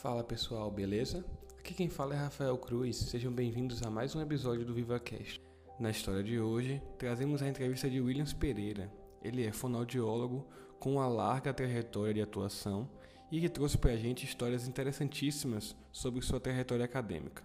Fala 0.00 0.24
pessoal, 0.24 0.70
beleza? 0.70 1.22
Aqui 1.58 1.74
quem 1.74 1.90
fala 1.90 2.14
é 2.14 2.16
Rafael 2.16 2.56
Cruz, 2.56 2.96
sejam 2.96 3.30
bem-vindos 3.30 3.82
a 3.82 3.90
mais 3.90 4.16
um 4.16 4.22
episódio 4.22 4.64
do 4.64 4.72
VivaCast. 4.72 5.38
Na 5.78 5.90
história 5.90 6.22
de 6.22 6.40
hoje, 6.40 6.80
trazemos 6.96 7.42
a 7.42 7.48
entrevista 7.48 7.90
de 7.90 8.00
Williams 8.00 8.32
Pereira. 8.32 8.90
Ele 9.22 9.44
é 9.44 9.52
fonoaudiólogo 9.52 10.48
com 10.78 10.94
uma 10.94 11.06
larga 11.06 11.52
trajetória 11.52 12.14
de 12.14 12.22
atuação 12.22 12.88
e 13.30 13.42
que 13.42 13.48
trouxe 13.50 13.76
pra 13.76 13.94
gente 13.94 14.24
histórias 14.24 14.66
interessantíssimas 14.66 15.76
sobre 15.92 16.22
sua 16.22 16.40
trajetória 16.40 16.86
acadêmica. 16.86 17.44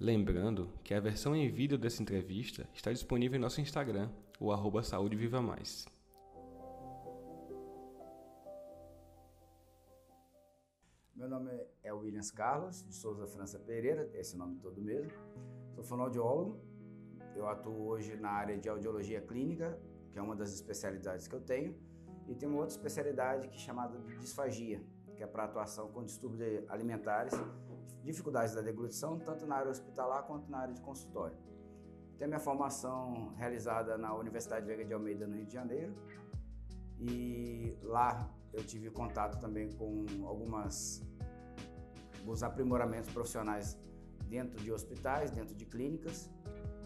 Lembrando 0.00 0.72
que 0.82 0.94
a 0.94 1.00
versão 1.00 1.36
em 1.36 1.48
vídeo 1.48 1.78
dessa 1.78 2.02
entrevista 2.02 2.68
está 2.74 2.90
disponível 2.90 3.38
em 3.38 3.40
nosso 3.40 3.60
Instagram, 3.60 4.10
o 4.40 4.50
arroba 4.50 4.82
Saúde 4.82 5.14
Viva 5.14 5.40
Mais. 5.40 5.86
Meu 11.24 11.30
nome 11.30 11.66
é 11.82 11.90
Williams 11.90 12.30
Carlos 12.30 12.84
de 12.84 12.94
Souza 12.94 13.26
França 13.26 13.58
Pereira, 13.58 14.10
esse 14.12 14.34
é 14.34 14.38
nome 14.38 14.56
todo 14.56 14.78
mesmo. 14.78 15.10
Sou 15.70 15.82
fonoaudiólogo. 15.82 16.60
Eu 17.34 17.48
atuo 17.48 17.86
hoje 17.86 18.14
na 18.14 18.28
área 18.28 18.58
de 18.58 18.68
audiologia 18.68 19.22
clínica, 19.22 19.80
que 20.12 20.18
é 20.18 20.22
uma 20.22 20.36
das 20.36 20.52
especialidades 20.52 21.26
que 21.26 21.34
eu 21.34 21.40
tenho, 21.40 21.74
e 22.28 22.34
tenho 22.34 22.52
uma 22.52 22.60
outra 22.60 22.76
especialidade 22.76 23.48
que 23.48 23.56
é 23.56 23.58
chamada 23.58 23.98
de 24.00 24.18
disfagia, 24.18 24.84
que 25.16 25.22
é 25.22 25.26
para 25.26 25.44
atuação 25.44 25.90
com 25.92 26.04
distúrbios 26.04 26.62
alimentares, 26.68 27.32
dificuldades 28.02 28.54
da 28.54 28.60
deglutição, 28.60 29.18
tanto 29.18 29.46
na 29.46 29.56
área 29.56 29.70
hospitalar 29.70 30.24
quanto 30.26 30.50
na 30.50 30.58
área 30.58 30.74
de 30.74 30.82
consultório. 30.82 31.38
Tenho 32.18 32.28
minha 32.28 32.38
formação 32.38 33.32
realizada 33.34 33.96
na 33.96 34.14
Universidade 34.14 34.66
Veiga 34.66 34.84
de 34.84 34.92
Almeida, 34.92 35.26
no 35.26 35.36
Rio 35.36 35.46
de 35.46 35.54
Janeiro, 35.54 35.94
e 36.98 37.78
lá 37.82 38.30
eu 38.54 38.64
tive 38.64 38.88
contato 38.88 39.40
também 39.40 39.68
com 39.72 40.06
algumas 40.26 41.02
os 42.26 42.42
aprimoramentos 42.42 43.10
profissionais 43.10 43.78
dentro 44.28 44.62
de 44.62 44.72
hospitais, 44.72 45.30
dentro 45.30 45.54
de 45.54 45.64
clínicas. 45.64 46.30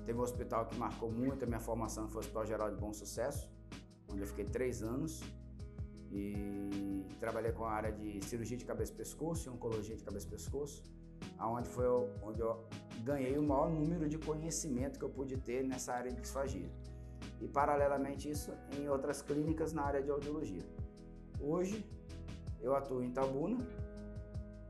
Teve 0.05 0.19
um 0.19 0.23
hospital 0.23 0.67
que 0.67 0.77
marcou 0.77 1.11
muito 1.11 1.45
a 1.45 1.47
minha 1.47 1.61
formação, 1.61 2.09
foi 2.09 2.17
o 2.17 2.21
Hospital 2.21 2.47
Geral 2.47 2.71
de 2.71 2.77
Bom 2.77 2.93
Sucesso, 2.93 3.51
onde 4.11 4.21
eu 4.23 4.27
fiquei 4.27 4.45
três 4.45 4.83
anos 4.83 5.23
e 6.11 7.05
trabalhei 7.21 7.53
com 7.53 7.65
a 7.65 7.73
área 7.73 7.93
de 7.93 8.25
cirurgia 8.25 8.57
de 8.57 8.65
cabeça 8.65 8.93
e 8.93 8.97
pescoço 8.97 9.49
e 9.49 9.51
oncologia 9.51 9.97
de 9.97 10.03
cabeça 10.03 10.27
e 10.27 10.31
pescoço, 10.31 10.83
aonde 11.37 11.69
foi 11.69 11.87
onde 12.23 12.41
eu 12.41 12.65
ganhei 13.05 13.37
o 13.37 13.43
maior 13.43 13.71
número 13.71 14.09
de 14.09 14.19
conhecimento 14.19 14.99
que 14.99 15.05
eu 15.05 15.11
pude 15.11 15.37
ter 15.37 15.63
nessa 15.63 15.93
área 15.93 16.11
de 16.11 16.21
disfagia. 16.21 16.71
E 17.41 17.47
paralelamente 17.47 18.31
isso 18.31 18.53
em 18.79 18.89
outras 18.89 19.21
clínicas 19.21 19.73
na 19.73 19.83
área 19.83 20.03
de 20.03 20.11
audiologia. 20.11 20.63
Hoje 21.41 21.85
eu 22.61 22.75
atuo 22.75 23.03
em 23.03 23.11
Tabuna, 23.11 23.59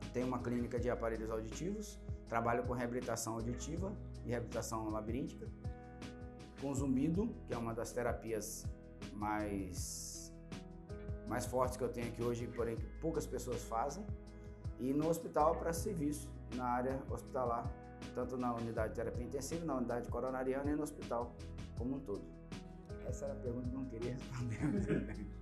tenho 0.08 0.26
uma 0.26 0.38
clínica 0.38 0.78
de 0.78 0.90
aparelhos 0.90 1.30
auditivos, 1.30 1.98
trabalho 2.28 2.64
com 2.64 2.72
reabilitação 2.72 3.34
auditiva 3.34 3.92
e 4.24 4.30
reabilitação 4.30 4.88
labiríntica, 4.90 5.48
com 6.60 6.74
zumbido, 6.74 7.34
que 7.46 7.54
é 7.54 7.58
uma 7.58 7.74
das 7.74 7.92
terapias 7.92 8.66
mais, 9.12 10.32
mais 11.26 11.46
fortes 11.46 11.76
que 11.76 11.84
eu 11.84 11.88
tenho 11.88 12.08
aqui 12.08 12.22
hoje, 12.22 12.46
porém 12.48 12.76
que 12.76 12.86
poucas 13.00 13.26
pessoas 13.26 13.62
fazem, 13.64 14.04
e 14.78 14.92
no 14.92 15.08
hospital 15.08 15.56
para 15.56 15.72
serviço, 15.72 16.30
na 16.54 16.64
área 16.64 17.00
hospitalar, 17.10 17.70
tanto 18.14 18.36
na 18.36 18.54
unidade 18.54 18.90
de 18.90 18.94
terapia 18.96 19.24
intensiva, 19.24 19.64
na 19.64 19.76
unidade 19.76 20.08
coronariana 20.08 20.70
e 20.70 20.74
no 20.74 20.82
hospital 20.82 21.34
como 21.76 21.96
um 21.96 22.00
todo. 22.00 22.22
Essa 23.06 23.24
era 23.24 23.34
a 23.34 23.36
pergunta 23.36 23.68
que 23.68 23.74
eu 23.74 23.80
não 23.80 23.88
queria 23.88 24.12
responder. 24.12 25.26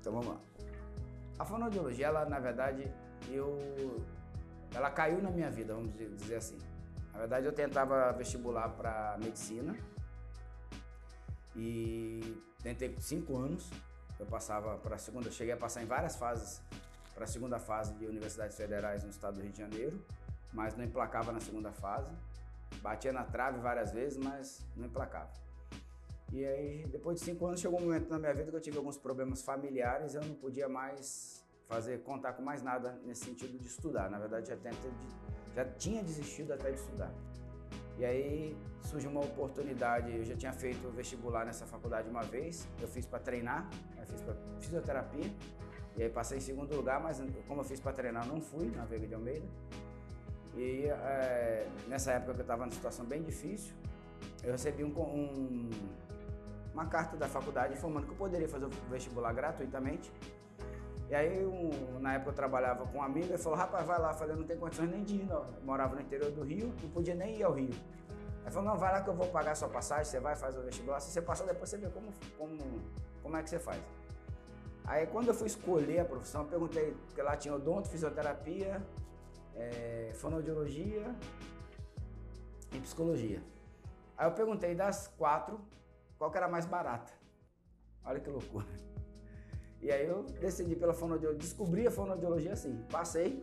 Então 0.00 0.12
vamos 0.12 0.28
lá. 0.28 0.40
A 1.38 1.44
fonoaudiologia, 1.44 2.06
ela 2.06 2.24
na 2.24 2.38
verdade, 2.38 2.90
eu 3.34 4.04
ela 4.74 4.90
caiu 4.90 5.22
na 5.22 5.30
minha 5.30 5.50
vida, 5.50 5.74
vamos 5.74 5.92
dizer 6.16 6.36
assim. 6.36 6.58
Na 7.12 7.20
verdade, 7.20 7.46
eu 7.46 7.52
tentava 7.52 8.12
vestibular 8.12 8.68
para 8.68 9.16
medicina 9.18 9.76
e 11.56 12.40
tentei 12.62 12.94
cinco 13.00 13.36
anos. 13.36 13.70
Eu 14.18 14.26
passava 14.26 14.76
para 14.78 14.96
a 14.96 14.98
segunda, 14.98 15.30
cheguei 15.30 15.54
a 15.54 15.56
passar 15.56 15.82
em 15.82 15.86
várias 15.86 16.16
fases 16.16 16.60
para 17.14 17.24
a 17.24 17.26
segunda 17.26 17.58
fase 17.58 17.94
de 17.94 18.06
universidades 18.06 18.56
federais 18.56 19.02
no 19.02 19.10
estado 19.10 19.34
do 19.34 19.42
Rio 19.42 19.50
de 19.50 19.58
Janeiro, 19.58 20.04
mas 20.52 20.76
não 20.76 20.84
emplacava 20.84 21.32
na 21.32 21.40
segunda 21.40 21.72
fase. 21.72 22.10
Batia 22.80 23.12
na 23.12 23.24
trave 23.24 23.58
várias 23.58 23.90
vezes, 23.92 24.18
mas 24.18 24.64
não 24.76 24.86
emplacava. 24.86 25.32
E 26.32 26.44
aí, 26.44 26.86
depois 26.88 27.18
de 27.18 27.24
cinco 27.24 27.46
anos, 27.46 27.58
chegou 27.58 27.80
um 27.80 27.84
momento 27.84 28.10
na 28.10 28.18
minha 28.18 28.34
vida 28.34 28.50
que 28.50 28.56
eu 28.56 28.60
tive 28.60 28.76
alguns 28.76 28.98
problemas 28.98 29.42
familiares, 29.42 30.14
eu 30.14 30.22
não 30.22 30.34
podia 30.34 30.68
mais 30.68 31.37
fazer 31.68 31.98
contar 31.98 32.32
com 32.32 32.42
mais 32.42 32.62
nada 32.62 32.98
nesse 33.04 33.26
sentido 33.26 33.58
de 33.58 33.66
estudar. 33.66 34.10
Na 34.10 34.18
verdade, 34.18 34.48
já, 34.48 34.56
tenta, 34.56 34.88
já 35.54 35.64
tinha 35.64 36.02
desistido 36.02 36.52
até 36.52 36.70
de 36.70 36.78
estudar. 36.78 37.12
E 37.98 38.04
aí 38.04 38.56
surgiu 38.82 39.10
uma 39.10 39.20
oportunidade, 39.20 40.16
eu 40.16 40.24
já 40.24 40.36
tinha 40.36 40.52
feito 40.52 40.88
vestibular 40.90 41.44
nessa 41.44 41.66
faculdade 41.66 42.08
uma 42.08 42.22
vez, 42.22 42.66
eu 42.80 42.88
fiz 42.88 43.04
para 43.04 43.18
treinar, 43.18 43.68
eu 43.98 44.06
fiz 44.06 44.20
para 44.22 44.34
fisioterapia, 44.60 45.30
e 45.96 46.04
aí 46.04 46.08
passei 46.08 46.38
em 46.38 46.40
segundo 46.40 46.74
lugar, 46.74 47.00
mas 47.00 47.20
como 47.46 47.60
eu 47.60 47.64
fiz 47.64 47.80
para 47.80 47.92
treinar, 47.92 48.26
não 48.26 48.40
fui 48.40 48.70
na 48.70 48.84
Veiga 48.84 49.06
de 49.06 49.14
Almeida. 49.14 49.46
E 50.56 50.86
é, 50.86 51.68
nessa 51.88 52.12
época 52.12 52.34
que 52.34 52.40
eu 52.40 52.42
estava 52.42 52.64
numa 52.64 52.74
situação 52.74 53.04
bem 53.04 53.22
difícil, 53.22 53.74
eu 54.42 54.52
recebi 54.52 54.84
um, 54.84 54.96
um 54.96 55.70
uma 56.72 56.86
carta 56.86 57.16
da 57.16 57.26
faculdade 57.26 57.74
informando 57.74 58.06
que 58.06 58.12
eu 58.12 58.16
poderia 58.16 58.48
fazer 58.48 58.66
o 58.66 58.70
vestibular 58.88 59.32
gratuitamente. 59.32 60.12
E 61.08 61.14
aí, 61.14 61.46
um, 61.46 61.98
na 62.00 62.14
época 62.14 62.30
eu 62.30 62.34
trabalhava 62.34 62.86
com 62.86 62.98
um 62.98 63.02
amigo, 63.02 63.28
ele 63.28 63.38
falou, 63.38 63.58
rapaz, 63.58 63.86
vai 63.86 63.98
lá. 63.98 64.10
Eu 64.10 64.14
falei, 64.14 64.36
não 64.36 64.44
tem 64.44 64.58
condições 64.58 64.90
nem 64.90 65.02
de 65.02 65.16
ir, 65.16 65.24
não. 65.24 65.44
Eu 65.44 65.62
morava 65.64 65.94
no 65.94 66.02
interior 66.02 66.30
do 66.30 66.42
Rio, 66.42 66.74
não 66.82 66.90
podia 66.90 67.14
nem 67.14 67.38
ir 67.38 67.42
ao 67.42 67.52
Rio. 67.52 67.70
Ele 68.42 68.50
falou, 68.50 68.68
não, 68.68 68.76
vai 68.76 68.92
lá 68.92 69.02
que 69.02 69.08
eu 69.08 69.14
vou 69.14 69.26
pagar 69.28 69.52
a 69.52 69.54
sua 69.54 69.68
passagem, 69.68 70.04
você 70.04 70.20
vai 70.20 70.36
fazer 70.36 70.58
o 70.58 70.62
vestibular. 70.62 71.00
Se 71.00 71.10
você 71.10 71.22
passar, 71.22 71.46
depois 71.46 71.70
você 71.70 71.78
vê 71.78 71.88
como, 71.88 72.12
como, 72.36 72.58
como 73.22 73.36
é 73.36 73.42
que 73.42 73.48
você 73.48 73.58
faz. 73.58 73.80
Aí, 74.84 75.06
quando 75.06 75.28
eu 75.28 75.34
fui 75.34 75.46
escolher 75.46 76.00
a 76.00 76.04
profissão, 76.04 76.42
eu 76.42 76.48
perguntei, 76.48 76.94
porque 77.06 77.22
lá 77.22 77.36
tinha 77.36 77.54
odonto, 77.54 77.88
fisioterapia, 77.88 78.82
é, 79.54 80.12
fonoaudiologia 80.14 81.14
e 82.72 82.80
psicologia. 82.80 83.42
Aí 84.16 84.26
eu 84.26 84.32
perguntei 84.32 84.74
das 84.74 85.08
quatro, 85.08 85.60
qual 86.18 86.30
que 86.30 86.36
era 86.36 86.48
mais 86.48 86.66
barata. 86.66 87.12
Olha 88.04 88.20
que 88.20 88.28
loucura. 88.28 88.66
E 89.80 89.90
aí 89.90 90.06
eu 90.06 90.24
decidi 90.24 90.74
pela 90.74 90.92
fonoaudiologia, 90.92 91.38
descobri 91.38 91.86
a 91.86 91.90
fonoaudiologia 91.90 92.52
assim, 92.52 92.84
passei. 92.90 93.42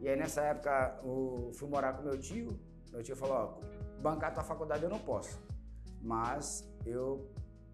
E 0.00 0.08
aí 0.08 0.16
nessa 0.16 0.42
época 0.42 1.00
eu 1.04 1.50
fui 1.54 1.68
morar 1.68 1.92
com 1.94 2.02
meu 2.02 2.18
tio. 2.18 2.58
Meu 2.90 3.02
tio 3.02 3.16
falou, 3.16 3.36
ó, 3.36 4.00
bancar 4.00 4.34
tua 4.34 4.42
faculdade 4.42 4.82
eu 4.82 4.90
não 4.90 4.98
posso, 4.98 5.40
mas 6.00 6.68
eu 6.84 7.30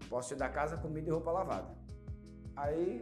posso 0.09 0.29
te 0.29 0.35
dar 0.35 0.49
casa, 0.49 0.77
comida 0.77 1.09
e 1.09 1.11
roupa 1.11 1.31
lavada. 1.31 1.75
Aí 2.55 3.01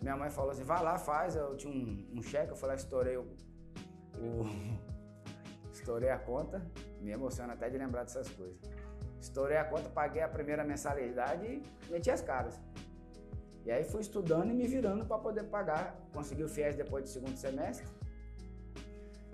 minha 0.00 0.16
mãe 0.16 0.30
falou 0.30 0.50
assim, 0.50 0.62
vai 0.62 0.82
lá, 0.82 0.98
faz. 0.98 1.34
Eu 1.34 1.56
tinha 1.56 1.72
um, 1.72 2.18
um 2.18 2.22
cheque, 2.22 2.50
eu 2.50 2.56
falei, 2.56 2.76
estourei 2.76 3.16
o, 3.16 3.22
o 3.22 4.44
estourei 5.72 6.10
a 6.10 6.18
conta. 6.18 6.62
Me 7.00 7.10
emociona 7.10 7.54
até 7.54 7.68
de 7.68 7.76
lembrar 7.76 8.04
dessas 8.04 8.28
coisas. 8.30 8.56
Estourei 9.20 9.56
a 9.56 9.64
conta, 9.64 9.88
paguei 9.88 10.22
a 10.22 10.28
primeira 10.28 10.62
mensalidade 10.62 11.46
e 11.46 11.90
meti 11.90 12.10
as 12.10 12.20
caras. 12.20 12.60
E 13.64 13.72
aí 13.72 13.82
fui 13.82 14.02
estudando 14.02 14.50
e 14.50 14.54
me 14.54 14.66
virando 14.66 15.06
para 15.06 15.18
poder 15.18 15.44
pagar. 15.44 15.96
Consegui 16.12 16.42
o 16.42 16.48
FIES 16.48 16.76
depois 16.76 17.04
do 17.04 17.08
segundo 17.08 17.36
semestre. 17.36 17.86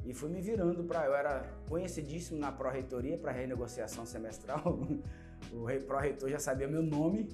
E 0.04 0.14
fui 0.14 0.30
me 0.30 0.40
virando 0.40 0.84
para. 0.84 1.04
Eu 1.06 1.14
era 1.14 1.44
conhecidíssimo 1.68 2.38
na 2.38 2.52
pró-reitoria 2.52 3.18
para 3.18 3.32
renegociação 3.32 4.06
semestral. 4.06 4.62
o 5.52 5.66
pró-reitor 5.86 6.28
já 6.28 6.38
sabia 6.38 6.68
meu 6.68 6.82
nome, 6.82 7.28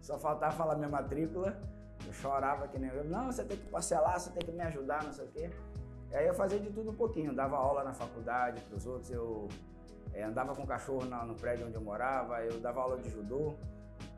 só 0.00 0.18
faltava 0.18 0.54
falar 0.54 0.76
minha 0.76 0.88
matrícula. 0.88 1.60
Eu 2.06 2.12
chorava 2.12 2.68
que 2.68 2.78
nem 2.78 2.88
eu. 2.90 3.04
Não, 3.04 3.26
você 3.26 3.44
tem 3.44 3.56
que 3.56 3.68
parcelar, 3.68 4.18
você 4.18 4.30
tem 4.30 4.42
que 4.42 4.52
me 4.52 4.62
ajudar, 4.62 5.04
não 5.04 5.12
sei 5.12 5.24
o 5.24 5.28
quê. 5.28 5.50
E 6.10 6.16
aí 6.16 6.26
eu 6.26 6.34
fazia 6.34 6.58
de 6.58 6.70
tudo 6.70 6.90
um 6.90 6.94
pouquinho. 6.94 7.34
Dava 7.34 7.56
aula 7.56 7.82
na 7.82 7.92
faculdade 7.92 8.62
para 8.62 8.76
os 8.76 8.86
outros, 8.86 9.10
eu 9.10 9.48
é, 10.14 10.22
andava 10.22 10.54
com 10.54 10.64
cachorro 10.64 11.04
no, 11.04 11.26
no 11.26 11.34
prédio 11.34 11.66
onde 11.66 11.74
eu 11.74 11.82
morava, 11.82 12.42
eu 12.42 12.58
dava 12.60 12.80
aula 12.80 12.96
de 12.96 13.10
judô, 13.10 13.54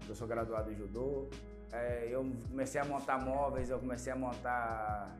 eu 0.08 0.14
sou 0.14 0.28
graduado 0.28 0.70
em 0.70 0.76
judô. 0.76 1.28
É, 1.72 2.08
eu 2.11 2.26
comecei 2.49 2.81
a 2.81 2.84
montar 2.84 3.19
móveis, 3.19 3.70
eu 3.70 3.78
comecei 3.78 4.12
a 4.12 4.17
montar 4.17 5.17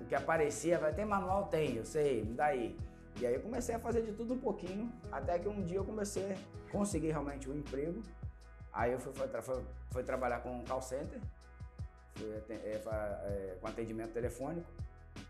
o 0.00 0.04
que 0.04 0.14
aparecia, 0.14 0.78
vai 0.78 0.92
ter 0.92 1.04
manual? 1.04 1.46
Tem, 1.46 1.76
eu 1.76 1.84
sei, 1.84 2.22
me 2.22 2.34
dá 2.34 2.46
aí. 2.46 2.78
E 3.20 3.26
aí 3.26 3.34
eu 3.34 3.40
comecei 3.40 3.74
a 3.74 3.78
fazer 3.78 4.02
de 4.02 4.12
tudo 4.12 4.34
um 4.34 4.38
pouquinho, 4.38 4.92
até 5.10 5.38
que 5.38 5.48
um 5.48 5.62
dia 5.62 5.78
eu 5.78 5.84
comecei 5.84 6.32
a 6.32 6.72
conseguir 6.72 7.10
realmente 7.12 7.48
um 7.48 7.56
emprego. 7.56 8.02
Aí 8.72 8.92
eu 8.92 8.98
fui, 8.98 9.12
fui, 9.12 9.64
fui 9.90 10.02
trabalhar 10.02 10.40
com 10.40 10.50
um 10.50 10.64
call 10.64 10.82
center, 10.82 11.20
fui, 12.14 12.26
é, 12.50 12.72
é, 12.74 13.56
com 13.60 13.66
atendimento 13.68 14.12
telefônico. 14.12 14.66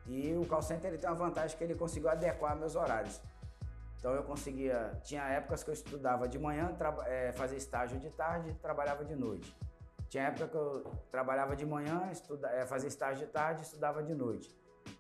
E 0.07 0.35
o 0.35 0.47
call 0.47 0.63
center 0.63 0.91
ele 0.91 0.99
tem 0.99 1.09
uma 1.09 1.17
vantagem 1.17 1.57
que 1.57 1.63
ele 1.63 1.75
conseguiu 1.75 2.09
adequar 2.09 2.57
meus 2.57 2.75
horários. 2.75 3.21
Então 3.99 4.13
eu 4.13 4.23
conseguia, 4.23 4.99
tinha 5.03 5.23
épocas 5.29 5.63
que 5.63 5.71
eu 5.71 5.75
estudava 5.75 6.27
de 6.27 6.39
manhã, 6.39 6.75
é, 7.07 7.33
fazia 7.33 7.57
estágio 7.57 7.99
de 7.99 8.11
tarde, 8.11 8.55
trabalhava 8.61 9.05
de 9.05 9.15
noite. 9.15 9.55
Tinha 10.15 10.29
época 10.29 10.47
que 10.47 10.55
eu 10.57 10.85
trabalhava 11.11 11.57
de 11.57 11.67
manhã, 11.67 12.09
estuda, 12.13 12.49
é, 12.51 12.65
fazia 12.65 12.87
estágio 12.87 13.27
de 13.27 13.33
tarde, 13.33 13.63
estudava 13.63 14.01
de 14.01 14.15
noite. 14.15 14.49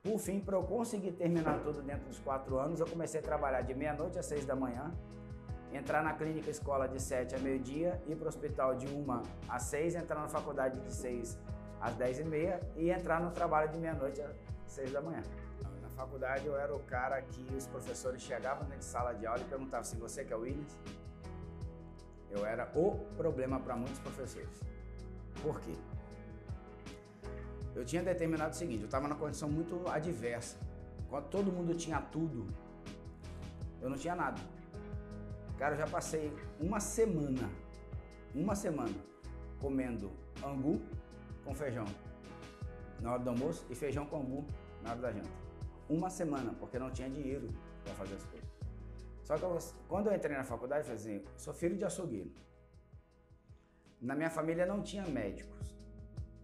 Por 0.02 0.18
fim, 0.18 0.40
para 0.40 0.56
eu 0.56 0.64
conseguir 0.64 1.12
terminar 1.12 1.60
tudo 1.60 1.82
dentro 1.82 2.08
dos 2.08 2.18
quatro 2.18 2.58
anos, 2.58 2.80
eu 2.80 2.86
comecei 2.88 3.20
a 3.20 3.22
trabalhar 3.22 3.60
de 3.60 3.72
meia-noite 3.74 4.18
às 4.18 4.26
seis 4.26 4.44
da 4.44 4.56
manhã, 4.56 4.92
entrar 5.72 6.02
na 6.02 6.14
clínica 6.14 6.50
escola 6.50 6.88
de 6.88 7.00
sete 7.00 7.36
a 7.36 7.38
meio-dia, 7.38 8.02
ir 8.08 8.16
para 8.16 8.24
o 8.24 8.28
hospital 8.28 8.74
de 8.74 8.88
uma 8.88 9.22
às 9.48 9.62
seis, 9.62 9.94
entrar 9.94 10.18
na 10.18 10.26
faculdade 10.26 10.80
de 10.80 10.92
seis 10.92 11.38
às 11.80 11.94
dez 11.94 12.18
e 12.18 12.24
meia 12.24 12.58
e 12.74 12.90
entrar 12.90 13.20
no 13.20 13.30
trabalho 13.30 13.70
de 13.70 13.78
meia-noite 13.78 14.20
às 14.20 14.34
seis 14.66 14.90
da 14.90 15.00
manhã. 15.00 15.22
Na 15.80 15.90
faculdade 15.90 16.44
eu 16.44 16.58
era 16.58 16.74
o 16.74 16.80
cara 16.80 17.22
que 17.22 17.54
os 17.54 17.68
professores 17.68 18.20
chegavam 18.20 18.66
na 18.68 18.80
sala 18.80 19.12
de 19.12 19.24
aula 19.28 19.40
e 19.40 19.44
perguntavam 19.44 19.84
se 19.84 19.94
você 19.94 20.24
quer 20.24 20.34
o 20.34 20.40
Williams. 20.40 20.76
Eu 22.32 22.44
era 22.44 22.68
o 22.74 22.96
problema 23.16 23.60
para 23.60 23.76
muitos 23.76 24.00
professores. 24.00 24.73
Por 25.44 25.60
quê? 25.60 25.74
eu 27.74 27.84
tinha 27.84 28.02
determinado 28.02 28.52
o 28.52 28.56
seguinte: 28.56 28.80
eu 28.80 28.86
estava 28.86 29.06
numa 29.06 29.18
condição 29.18 29.48
muito 29.48 29.86
adversa. 29.88 30.56
Quando 31.08 31.28
todo 31.28 31.52
mundo 31.52 31.74
tinha 31.74 32.00
tudo, 32.00 32.46
eu 33.82 33.90
não 33.90 33.96
tinha 33.96 34.14
nada. 34.14 34.40
Cara, 35.58 35.74
eu 35.74 35.78
já 35.78 35.86
passei 35.86 36.32
uma 36.58 36.80
semana, 36.80 37.48
uma 38.34 38.54
semana, 38.54 38.94
comendo 39.60 40.10
angu 40.42 40.80
com 41.44 41.54
feijão 41.54 41.84
na 43.00 43.12
hora 43.12 43.22
do 43.22 43.30
almoço 43.30 43.66
e 43.68 43.74
feijão 43.74 44.06
com 44.06 44.16
angu 44.16 44.46
na 44.82 44.90
hora 44.92 45.00
da 45.00 45.12
janta. 45.12 45.44
Uma 45.88 46.08
semana, 46.08 46.54
porque 46.58 46.78
não 46.78 46.90
tinha 46.90 47.08
dinheiro 47.10 47.48
para 47.84 47.92
fazer 47.94 48.14
as 48.14 48.24
coisas. 48.24 48.48
Só 49.22 49.36
que 49.36 49.42
eu, 49.42 49.58
quando 49.88 50.06
eu 50.06 50.14
entrei 50.14 50.36
na 50.36 50.44
faculdade, 50.44 50.88
eu 50.88 50.96
falei 50.96 51.18
assim: 51.18 51.24
sou 51.36 51.52
filho 51.52 51.76
de 51.76 51.84
açougueiro. 51.84 52.30
Na 54.04 54.14
minha 54.14 54.30
família 54.30 54.64
não 54.64 54.82
tinha 54.82 55.04
médicos 55.06 55.54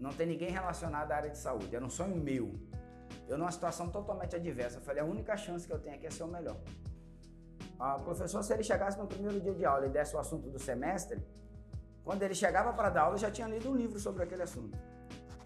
não 0.00 0.10
tem 0.10 0.26
ninguém 0.26 0.50
relacionado 0.50 1.12
à 1.12 1.16
área 1.16 1.30
de 1.30 1.36
saúde. 1.36 1.76
Era 1.76 1.84
um 1.84 1.90
sonho 1.90 2.16
meu. 2.16 2.58
Eu 3.28 3.36
numa 3.36 3.52
situação 3.52 3.90
totalmente 3.90 4.34
adversa. 4.34 4.78
Eu 4.78 4.82
falei, 4.82 5.02
a 5.02 5.04
única 5.04 5.36
chance 5.36 5.66
que 5.66 5.72
eu 5.72 5.78
tenho 5.78 5.94
aqui 5.94 6.06
é 6.06 6.10
ser 6.10 6.22
o 6.22 6.26
melhor. 6.26 6.56
O 7.78 8.00
professor, 8.00 8.42
se 8.42 8.52
ele 8.52 8.62
chegasse 8.62 8.98
no 8.98 9.06
primeiro 9.06 9.40
dia 9.40 9.54
de 9.54 9.64
aula 9.64 9.86
e 9.86 9.90
desse 9.90 10.16
o 10.16 10.18
assunto 10.18 10.48
do 10.48 10.58
semestre, 10.58 11.22
quando 12.02 12.22
ele 12.22 12.34
chegava 12.34 12.72
para 12.72 12.88
dar 12.88 13.02
aula, 13.02 13.14
eu 13.14 13.18
já 13.18 13.30
tinha 13.30 13.46
lido 13.46 13.70
um 13.70 13.76
livro 13.76 13.98
sobre 13.98 14.22
aquele 14.22 14.42
assunto. 14.42 14.76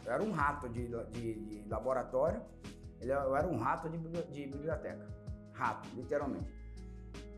Eu 0.05 0.13
era 0.13 0.23
um 0.23 0.33
rato 0.33 0.69
de, 0.69 0.87
de, 1.11 1.35
de 1.35 1.69
laboratório, 1.69 2.41
eu 3.01 3.37
era 3.37 3.47
um 3.47 3.59
rato 3.59 3.89
de, 3.89 3.99
de, 3.99 4.47
biblioteca. 4.47 5.07
Rato, 5.53 5.89
literalmente. 5.95 6.53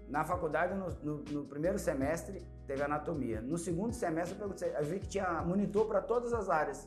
Na 0.09 0.25
faculdade, 0.25 0.75
no, 0.75 0.89
no, 1.03 1.25
no, 1.25 1.45
primeiro 1.45 1.79
semestre, 1.79 2.47
teve 2.67 2.83
anatomia. 2.83 3.41
No 3.41 3.57
segundo 3.57 3.93
semestre, 3.93 4.39
eu, 4.41 4.85
vi 4.85 5.01
que 5.01 5.09
tinha 5.09 5.43
monitor 5.43 5.87
para 5.87 6.01
todas 6.01 6.33
as 6.33 6.49
áreas 6.49 6.87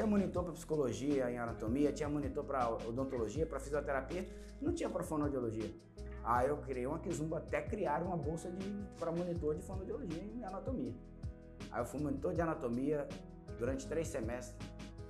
tinha 0.00 0.06
monitor 0.06 0.44
para 0.44 0.52
psicologia 0.52 1.30
em 1.30 1.38
anatomia, 1.38 1.92
tinha 1.92 2.08
monitor 2.08 2.42
para 2.44 2.70
odontologia, 2.70 3.44
para 3.44 3.60
fisioterapia, 3.60 4.26
não 4.60 4.72
tinha 4.72 4.88
para 4.88 5.02
fonoaudiologia. 5.02 5.70
Aí 6.24 6.48
eu 6.48 6.56
criei 6.58 6.86
uma 6.86 6.98
Kizumba 6.98 7.38
até 7.38 7.60
criar 7.60 8.02
uma 8.02 8.16
bolsa 8.16 8.50
para 8.98 9.10
monitor 9.12 9.54
de 9.54 9.62
fonoaudiologia 9.62 10.22
em 10.22 10.42
anatomia. 10.44 10.94
Aí 11.70 11.80
eu 11.80 11.84
fui 11.84 12.00
monitor 12.00 12.34
de 12.34 12.40
anatomia 12.40 13.06
durante 13.58 13.86
três 13.86 14.08
semestres. 14.08 14.56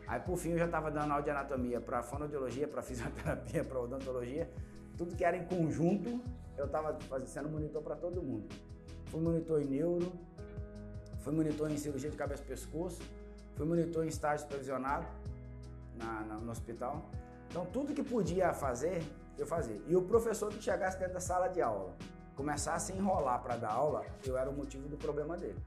Aí 0.08 0.18
por 0.20 0.36
fim 0.36 0.50
eu 0.50 0.58
já 0.58 0.66
estava 0.66 0.90
dando 0.90 1.12
aula 1.12 1.22
de 1.22 1.30
anatomia 1.30 1.80
para 1.80 2.02
fonoaudiologia, 2.02 2.66
para 2.66 2.82
fisioterapia, 2.82 3.62
para 3.62 3.80
odontologia, 3.80 4.50
tudo 4.96 5.14
que 5.14 5.24
era 5.24 5.36
em 5.36 5.44
conjunto, 5.44 6.20
eu 6.56 6.66
estava 6.66 6.98
sendo 7.26 7.48
monitor 7.48 7.80
para 7.80 7.94
todo 7.94 8.20
mundo. 8.20 8.48
Fui 9.10 9.20
monitor 9.20 9.60
em 9.60 9.66
neuro, 9.66 10.12
fui 11.20 11.32
monitor 11.32 11.70
em 11.70 11.76
cirurgia 11.76 12.10
de 12.10 12.16
cabeça 12.16 12.42
e 12.42 12.46
pescoço, 12.46 13.02
Fui 13.60 13.66
monitor 13.66 14.06
em 14.06 14.08
estágio 14.08 14.46
supervisionado 14.46 15.06
na, 15.94 16.20
na, 16.22 16.34
no 16.36 16.50
hospital. 16.50 17.04
Então, 17.50 17.66
tudo 17.66 17.92
que 17.92 18.02
podia 18.02 18.54
fazer, 18.54 19.02
eu 19.36 19.46
fazia. 19.46 19.78
E 19.86 19.94
o 19.94 20.00
professor 20.00 20.48
que 20.48 20.62
chegasse 20.62 20.98
dentro 20.98 21.12
da 21.12 21.20
sala 21.20 21.46
de 21.48 21.60
aula, 21.60 21.94
começasse 22.34 22.92
a 22.92 22.96
enrolar 22.96 23.42
para 23.42 23.56
dar 23.56 23.72
aula, 23.72 24.06
eu 24.24 24.34
era 24.38 24.48
o 24.48 24.52
motivo 24.54 24.88
do 24.88 24.96
problema 24.96 25.36
dele. 25.36 25.62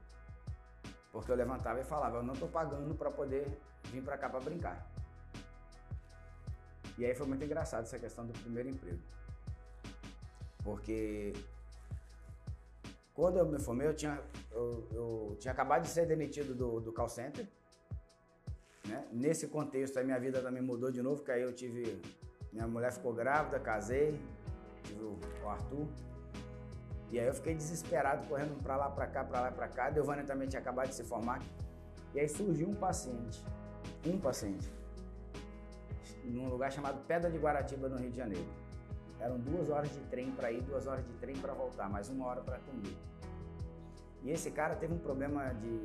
Porque 1.12 1.30
eu 1.30 1.36
levantava 1.36 1.78
e 1.80 1.84
falava, 1.84 2.16
eu 2.16 2.24
não 2.24 2.34
estou 2.34 2.48
pagando 2.48 2.96
para 2.96 3.12
poder 3.12 3.46
vir 3.92 4.02
para 4.02 4.18
cá 4.18 4.28
para 4.28 4.40
brincar. 4.40 4.84
E 6.98 7.06
aí 7.06 7.14
foi 7.14 7.28
muito 7.28 7.44
engraçado 7.44 7.84
essa 7.84 7.98
questão 8.00 8.26
do 8.26 8.32
primeiro 8.40 8.70
emprego. 8.70 8.98
Porque 10.64 11.32
quando 13.14 13.38
eu 13.38 13.46
me 13.46 13.58
formei, 13.58 13.86
eu 13.86 13.94
tinha, 13.94 14.20
eu, 14.50 14.88
eu 14.92 15.36
tinha 15.38 15.52
acabado 15.52 15.82
de 15.82 15.88
ser 15.88 16.06
demitido 16.06 16.54
do, 16.54 16.80
do 16.80 16.92
call 16.92 17.08
center 17.08 17.46
né? 18.88 19.04
Nesse 19.10 19.48
contexto, 19.48 19.98
a 19.98 20.04
minha 20.04 20.18
vida 20.18 20.40
também 20.40 20.62
mudou 20.62 20.90
de 20.90 21.02
novo, 21.02 21.16
porque 21.16 21.32
aí 21.32 21.42
eu 21.42 21.52
tive. 21.52 22.00
Minha 22.52 22.66
mulher 22.66 22.92
ficou 22.92 23.12
grávida, 23.12 23.58
casei, 23.58 24.20
tive 24.84 25.02
o 25.02 25.48
Arthur. 25.48 25.88
E 27.10 27.18
aí 27.18 27.26
eu 27.26 27.34
fiquei 27.34 27.54
desesperado, 27.54 28.26
correndo 28.28 28.60
para 28.62 28.76
lá, 28.76 28.90
para 28.90 29.06
cá, 29.06 29.24
para 29.24 29.40
lá, 29.40 29.50
para 29.50 29.68
cá. 29.68 29.90
Deuvânia 29.90 30.24
também 30.24 30.48
tinha 30.48 30.60
acabado 30.60 30.88
de 30.88 30.94
se 30.94 31.04
formar. 31.04 31.42
E 32.14 32.20
aí 32.20 32.28
surgiu 32.28 32.68
um 32.68 32.74
paciente, 32.74 33.44
um 34.06 34.18
paciente, 34.18 34.72
num 36.24 36.48
lugar 36.48 36.70
chamado 36.70 37.04
Pedra 37.06 37.30
de 37.30 37.38
Guaratiba, 37.38 37.88
no 37.88 37.96
Rio 37.96 38.10
de 38.10 38.16
Janeiro. 38.16 38.46
Eram 39.24 39.38
duas 39.38 39.70
horas 39.70 39.90
de 39.90 40.00
trem 40.10 40.30
para 40.32 40.52
ir, 40.52 40.60
duas 40.60 40.86
horas 40.86 41.02
de 41.06 41.12
trem 41.14 41.34
para 41.36 41.54
voltar, 41.54 41.88
mais 41.88 42.10
uma 42.10 42.26
hora 42.26 42.42
para 42.42 42.56
atender. 42.56 42.94
E 44.22 44.30
esse 44.30 44.50
cara 44.50 44.74
teve 44.76 44.92
um 44.92 44.98
problema 44.98 45.54
de, 45.54 45.80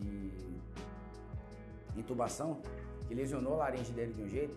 de 0.00 0.60
intubação, 1.96 2.60
que 3.06 3.14
lesionou 3.14 3.54
a 3.54 3.58
laringe 3.58 3.92
dele 3.92 4.12
de 4.14 4.22
um 4.22 4.28
jeito, 4.28 4.56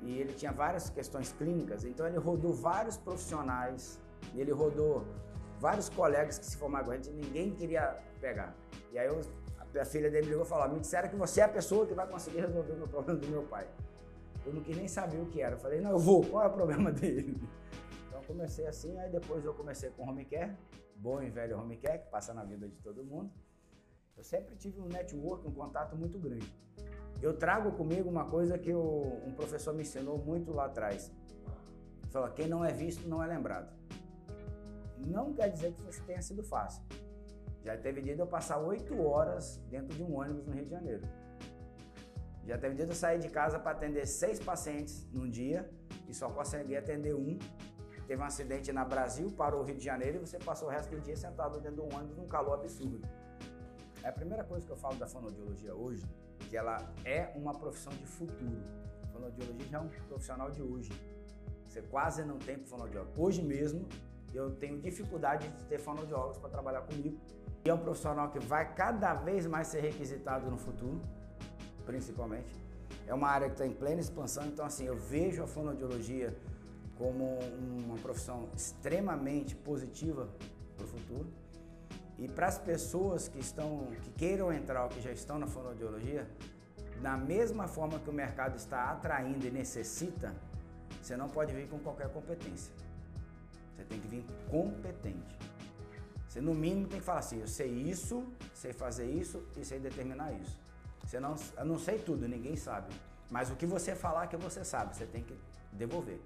e 0.00 0.18
ele 0.18 0.32
tinha 0.32 0.52
várias 0.52 0.88
questões 0.88 1.32
clínicas, 1.32 1.84
então 1.84 2.06
ele 2.06 2.16
rodou 2.16 2.54
vários 2.54 2.96
profissionais, 2.96 4.00
ele 4.34 4.50
rodou 4.50 5.04
vários 5.60 5.90
colegas 5.90 6.38
que 6.38 6.46
se 6.46 6.56
formaram 6.56 6.86
com 6.86 6.92
a 6.92 6.96
gente, 6.96 7.10
ninguém 7.10 7.50
queria 7.50 7.94
pegar. 8.22 8.54
E 8.90 8.98
aí 8.98 9.06
eu, 9.06 9.20
a 9.78 9.84
filha 9.84 10.10
dele 10.10 10.28
ligou 10.30 10.44
e 10.44 10.48
falou: 10.48 10.66
Me 10.72 10.80
disseram 10.80 11.10
que 11.10 11.16
você 11.16 11.42
é 11.42 11.44
a 11.44 11.48
pessoa 11.48 11.86
que 11.86 11.92
vai 11.92 12.06
conseguir 12.06 12.40
resolver 12.40 12.72
o 12.72 12.76
meu 12.78 12.88
problema 12.88 13.20
do 13.20 13.28
meu 13.28 13.42
pai. 13.42 13.66
Eu 14.44 14.52
não 14.52 14.62
quis 14.62 14.76
nem 14.76 14.88
saber 14.88 15.18
o 15.18 15.26
que 15.26 15.40
era. 15.40 15.54
Eu 15.54 15.58
falei: 15.58 15.80
Não, 15.80 15.92
eu 15.92 15.98
vou, 15.98 16.24
qual 16.24 16.44
é 16.44 16.48
o 16.48 16.52
problema 16.52 16.90
dele? 16.92 17.40
Então 18.08 18.20
comecei 18.26 18.66
assim, 18.66 18.98
aí 18.98 19.10
depois 19.10 19.44
eu 19.44 19.54
comecei 19.54 19.90
com 19.90 20.08
home 20.08 20.24
care, 20.24 20.56
bom 20.96 21.22
e 21.22 21.30
velho 21.30 21.58
home 21.58 21.76
care, 21.76 21.98
que 21.98 22.06
passa 22.06 22.34
na 22.34 22.44
vida 22.44 22.68
de 22.68 22.76
todo 22.76 23.04
mundo. 23.04 23.30
Eu 24.16 24.24
sempre 24.24 24.54
tive 24.56 24.80
um 24.80 24.86
network, 24.86 25.46
um 25.46 25.52
contato 25.52 25.96
muito 25.96 26.18
grande. 26.18 26.46
Eu 27.20 27.36
trago 27.36 27.72
comigo 27.72 28.08
uma 28.08 28.24
coisa 28.24 28.58
que 28.58 28.70
eu, 28.70 29.20
um 29.24 29.32
professor 29.32 29.72
me 29.72 29.82
ensinou 29.82 30.18
muito 30.18 30.52
lá 30.52 30.66
atrás. 30.66 31.10
Fala, 32.10 32.30
quem 32.30 32.46
não 32.46 32.64
é 32.64 32.72
visto 32.72 33.08
não 33.08 33.22
é 33.22 33.26
lembrado. 33.26 33.72
Não 34.98 35.32
quer 35.32 35.48
dizer 35.48 35.72
que 35.72 36.00
tenha 36.02 36.20
sido 36.20 36.42
fácil. 36.42 36.82
Já 37.64 37.76
teve 37.76 38.02
dia 38.02 38.14
de 38.14 38.20
eu 38.20 38.26
passar 38.26 38.58
oito 38.58 39.00
horas 39.00 39.58
dentro 39.70 39.96
de 39.96 40.02
um 40.02 40.18
ônibus 40.18 40.44
no 40.46 40.52
Rio 40.52 40.64
de 40.64 40.70
Janeiro. 40.70 41.02
Já 42.44 42.58
teve 42.58 42.74
dia 42.74 42.86
de 42.86 42.92
eu 42.92 42.96
sair 42.96 43.18
de 43.18 43.28
casa 43.28 43.58
para 43.58 43.72
atender 43.72 44.06
seis 44.06 44.38
pacientes 44.40 45.06
num 45.12 45.28
dia 45.28 45.70
e 46.08 46.14
só 46.14 46.28
consegui 46.28 46.76
atender 46.76 47.14
um. 47.14 47.38
Teve 48.06 48.20
um 48.20 48.24
acidente 48.24 48.72
na 48.72 48.84
Brasil, 48.84 49.30
parou 49.30 49.60
o 49.60 49.64
Rio 49.64 49.76
de 49.76 49.84
Janeiro 49.84 50.16
e 50.16 50.20
você 50.20 50.38
passou 50.38 50.68
o 50.68 50.70
resto 50.70 50.90
do 50.90 51.00
dia 51.00 51.16
sentado 51.16 51.60
dentro 51.60 51.76
de 51.76 51.94
um 51.94 51.96
ônibus 51.96 52.16
num 52.16 52.26
calor 52.26 52.54
absurdo. 52.54 53.00
É 54.02 54.08
a 54.08 54.12
primeira 54.12 54.42
coisa 54.42 54.66
que 54.66 54.72
eu 54.72 54.76
falo 54.76 54.96
da 54.96 55.06
fonoaudiologia 55.06 55.74
hoje, 55.74 56.04
que 56.50 56.56
ela 56.56 56.92
é 57.04 57.32
uma 57.36 57.52
profissão 57.52 57.92
de 57.92 58.04
futuro. 58.04 58.60
A 59.04 59.06
fonoaudiologia 59.06 59.68
já 59.68 59.78
é 59.78 59.80
um 59.80 59.88
profissional 60.08 60.50
de 60.50 60.60
hoje. 60.60 60.90
Você 61.68 61.80
quase 61.82 62.24
não 62.24 62.38
tem 62.38 62.58
fonoaudiólogo. 62.64 63.12
Hoje 63.16 63.40
mesmo, 63.40 63.88
eu 64.34 64.50
tenho 64.56 64.80
dificuldade 64.80 65.48
de 65.48 65.64
ter 65.64 65.78
fonoaudiólogos 65.78 66.38
para 66.38 66.50
trabalhar 66.50 66.82
comigo. 66.82 67.18
E 67.64 67.70
é 67.70 67.72
um 67.72 67.78
profissional 67.78 68.28
que 68.28 68.40
vai 68.40 68.74
cada 68.74 69.14
vez 69.14 69.46
mais 69.46 69.68
ser 69.68 69.80
requisitado 69.80 70.50
no 70.50 70.58
futuro, 70.58 71.00
principalmente. 71.84 72.54
É 73.06 73.14
uma 73.14 73.28
área 73.28 73.48
que 73.48 73.54
está 73.54 73.66
em 73.66 73.72
plena 73.72 74.00
expansão, 74.00 74.44
então 74.46 74.64
assim, 74.64 74.84
eu 74.86 74.96
vejo 74.96 75.42
a 75.42 75.46
fonoaudiologia 75.46 76.36
como 76.96 77.38
uma 77.84 77.98
profissão 77.98 78.48
extremamente 78.56 79.54
positiva 79.56 80.28
para 80.76 80.84
o 80.84 80.88
futuro. 80.88 81.26
E 82.18 82.28
para 82.28 82.46
as 82.46 82.58
pessoas 82.58 83.26
que 83.26 83.40
estão, 83.40 83.88
que 84.02 84.10
queiram 84.10 84.52
entrar 84.52 84.84
ou 84.84 84.88
que 84.88 85.00
já 85.00 85.10
estão 85.10 85.38
na 85.38 85.46
fonoaudiologia, 85.46 86.28
da 87.00 87.16
mesma 87.16 87.66
forma 87.66 87.98
que 87.98 88.08
o 88.08 88.12
mercado 88.12 88.56
está 88.56 88.90
atraindo 88.92 89.44
e 89.44 89.50
necessita, 89.50 90.32
você 91.00 91.16
não 91.16 91.28
pode 91.28 91.52
vir 91.52 91.68
com 91.68 91.78
qualquer 91.80 92.08
competência. 92.10 92.72
Você 93.74 93.84
tem 93.84 93.98
que 93.98 94.06
vir 94.06 94.24
competente. 94.48 95.36
Você 96.28 96.40
no 96.40 96.54
mínimo 96.54 96.86
tem 96.86 97.00
que 97.00 97.04
falar 97.04 97.18
assim, 97.18 97.40
eu 97.40 97.48
sei 97.48 97.68
isso, 97.68 98.24
sei 98.54 98.72
fazer 98.72 99.06
isso 99.06 99.42
e 99.56 99.64
sei 99.64 99.80
determinar 99.80 100.32
isso. 100.32 100.58
Você 101.04 101.20
não, 101.20 101.34
eu 101.58 101.64
não 101.64 101.78
sei 101.78 101.98
tudo, 101.98 102.28
ninguém 102.28 102.56
sabe. 102.56 102.92
Mas 103.30 103.50
o 103.50 103.56
que 103.56 103.66
você 103.66 103.94
falar 103.94 104.26
que 104.26 104.36
você 104.36 104.64
sabe, 104.64 104.96
você 104.96 105.06
tem 105.06 105.22
que 105.22 105.36
devolver. 105.72 106.20